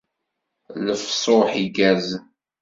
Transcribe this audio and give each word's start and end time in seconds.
Lefṣuḥ 0.85 1.49
igerrzen. 1.63 2.23